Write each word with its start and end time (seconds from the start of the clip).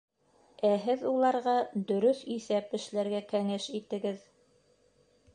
Ә 0.67 0.69
һеҙ 0.85 1.01
уларға 1.09 1.51
дөрөҫ 1.91 2.23
иҫәп 2.35 2.73
эшләргә 2.77 3.19
кәңәш 3.33 3.67
итегеҙ. 3.81 4.25